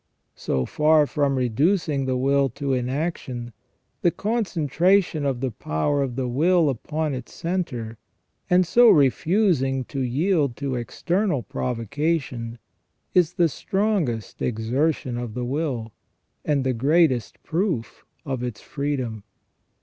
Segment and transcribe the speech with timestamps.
[0.33, 3.53] So far from reducing the will to inaction,
[4.01, 7.99] the concentration of the power of the will upon its centre,
[8.49, 12.57] and so refusing to yield to external provocation,
[13.13, 15.91] is the strongest exertion of the will,
[16.43, 19.21] and the greatest proof of its freedom.